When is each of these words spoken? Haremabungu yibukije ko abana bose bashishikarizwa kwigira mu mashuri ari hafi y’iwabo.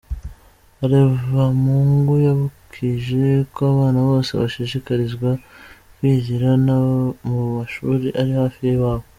Haremabungu 0.79 2.13
yibukije 2.23 3.23
ko 3.53 3.59
abana 3.73 3.99
bose 4.09 4.31
bashishikarizwa 4.41 5.29
kwigira 5.95 6.49
mu 7.29 7.35
mashuri 7.55 8.07
ari 8.21 8.33
hafi 8.41 8.59
y’iwabo. 8.67 9.05